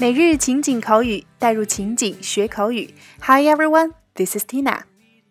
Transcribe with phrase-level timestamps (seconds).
[0.00, 2.94] 每日情景口语，带入情景学口语。
[3.20, 4.82] Hi everyone, this is Tina.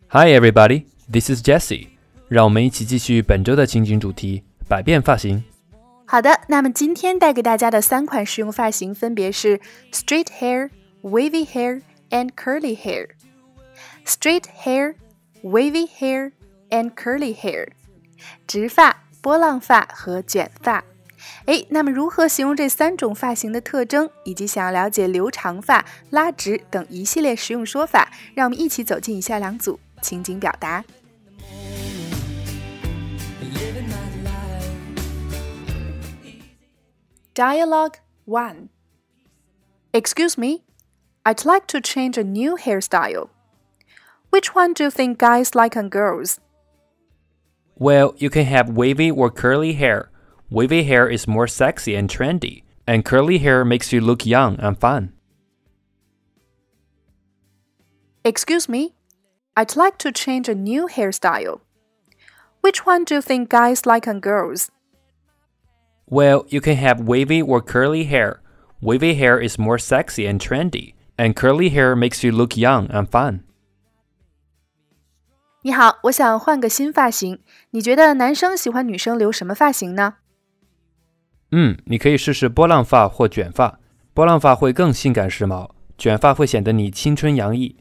[0.10, 1.88] Hi everybody, this is Jessie.
[2.28, 5.42] 让我们一起继续本周的情景主题——百变发型。
[6.06, 9.62] 好的，那么今天带给大家的三款实用发型分别是
[9.94, 10.70] straight hair,
[11.02, 13.08] wavy hair and curly hair.
[14.06, 14.96] Straight hair,
[15.44, 16.34] wavy hair
[16.72, 17.70] and curly hair.
[18.46, 20.84] 直发、波浪发和卷发。
[21.47, 30.85] 哎，那么如何形容这三种发型的特征，以及想要了解留长发、拉直等一系列实用说法，让我们一起走进以下两组情景表达。
[37.35, 37.95] Dialogue
[38.27, 38.69] 1
[39.93, 40.63] Excuse me,
[41.25, 43.29] I'd like to change a new hairstyle.
[44.31, 46.37] Which one do you think guys like on girls?
[47.75, 50.11] Well, you can have wavy or curly hair.
[50.51, 54.79] Wavy hair is more sexy and trendy, and curly hair makes you look young and
[54.79, 55.13] fun.
[58.25, 58.95] Excuse me,
[59.57, 61.61] I'd like to change a new hairstyle.
[62.61, 64.71] Which one do you think guys like on girls?
[66.07, 68.41] Well, you can have wavy or curly hair.
[68.81, 73.09] Wavy hair is more sexy and trendy, and curly hair makes you look young and
[73.09, 73.41] fun.
[75.63, 77.41] 你好，我想换个新发型。
[77.71, 80.17] 你觉得男生喜欢女生留什么发型呢？
[81.51, 83.79] 嗯，你可以试试波浪发或卷发，
[84.15, 87.77] 波浪发会更性感时髦，卷发会显得你青春洋溢。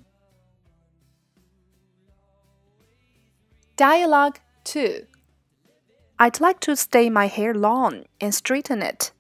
[3.77, 4.35] Dialogue
[4.66, 5.07] 2
[6.17, 9.11] I'd like to stay my hair long and straighten it.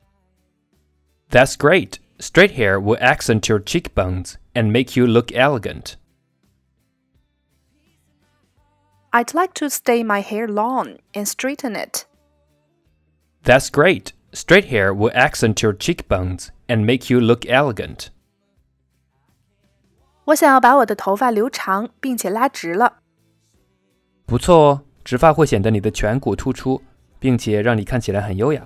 [1.31, 1.93] That's great.
[2.19, 5.95] Straight hair will accent your cheekbones and make you look elegant.
[9.11, 12.05] I'd like to stay my hair long and straighten it.
[13.43, 14.13] That's great.
[14.35, 18.07] Straight hair will accent your cheekbones and make you look elegant.
[20.25, 22.99] 我想要把我的头发留长，并且拉直了。
[24.25, 26.81] 不错哦，直发会显得你的颧骨突出，
[27.19, 28.65] 并且让你看起来很优雅。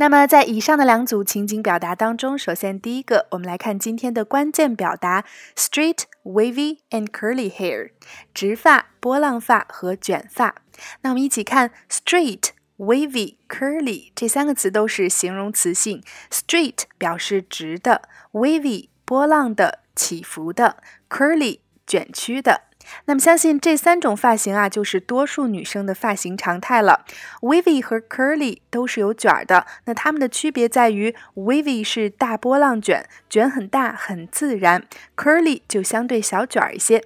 [0.00, 5.24] 那么，在以上的两组情景表达当中，首先第一个，我们来看今天的关键表达
[5.56, 7.90] ：straight, wavy and curly hair，
[8.32, 10.54] 直发、波浪发和卷发。
[11.00, 20.76] 那我们一起看 straight、wavy、curly 这三个词都是形容词性，straight 表示直的，wavy 波浪的、起伏的
[21.10, 22.67] ，curly 卷曲的。
[23.04, 27.04] 那么，相信这三种发型啊，就是多数女生的发型常态了。
[27.40, 34.84] Wavy 和 Curly 都是有卷儿的，那它们的区别在于，Wavy 是大波浪卷，卷很大，很自然
[35.16, 37.04] ；Curly 就相对小卷儿一些。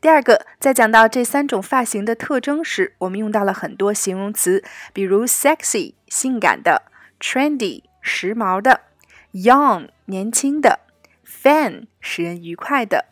[0.00, 6.82] 第二个，在讲到这三种发型的特征时，我们用到了很多形容词，比如 sexy 性感的
[7.20, 8.80] ，trendy 时髦的
[9.32, 10.80] ，young 年轻的
[11.24, 13.04] ，fun 使人愉快的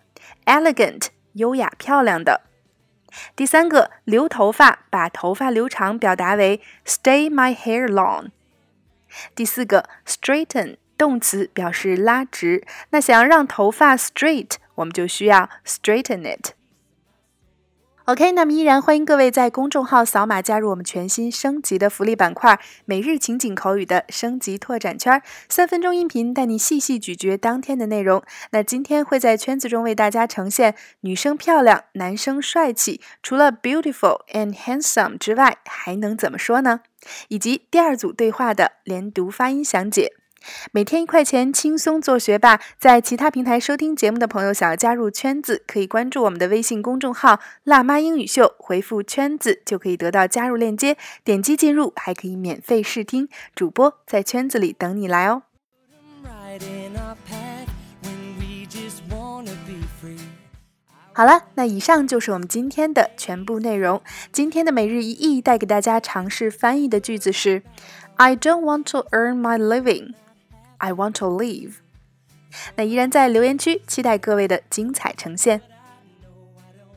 [0.46, 1.08] ，elegant。
[1.36, 2.42] 优雅漂亮的。
[3.34, 8.30] 第三个，留头发，把头发留长，表达为 stay my hair long。
[9.34, 16.55] 第四个，straighten 动词表示拉直，那想要让头发 straight，我们就需要 straighten it。
[18.06, 28.22] OK，那么依然欢迎各位在公众号扫码加入我们全新升级的福利板块——每日情景口语的升级拓展圈，三分钟音频带你细细咀嚼当天的内容。
[28.52, 36.82] 那今天会在圈子中为大家呈现女生漂亮，男生帅气，除了 beautiful and handsome 之外，还能怎么说呢？
[37.26, 40.12] 以及第二组对话的连读发音详解。
[40.72, 42.60] 每天一块钱，轻松做学霸。
[42.78, 53.28] 在其他平台收听节目的朋友，想要加入圈子，可以关注我们的微信公众号“辣妈英语秀”，回复“圈子”就可以得到加入链接，点击进入，还可以免费试听。
[53.54, 55.42] 主播在圈子里等你来哦。
[61.12, 64.02] 好了，那以上就是我们今天的全部内容。
[64.30, 67.62] 今天的每日一译带给大家尝试翻译的句子是
[68.16, 70.12] ：I don't want to earn my living。
[70.78, 71.74] I want to leave。
[72.76, 75.60] 那依然在留言区期待各位的精彩呈现。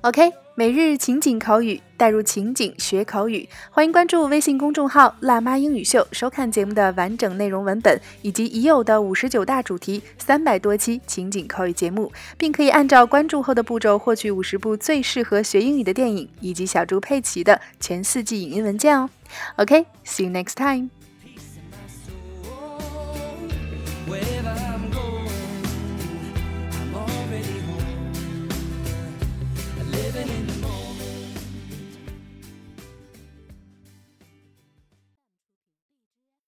[0.02, 19.10] OK，每日情景口语，带入情景学口语，欢迎关注微信公众号“辣妈英语秀”，收看节目的完整内容文本以及已有的五十九大主题、三百多期情景口语节目，并可以按照关注后的步骤获取五十部最适合学英语的电影以及小猪佩奇的全四季影音文件哦。
[19.58, 20.99] OK，see you next time。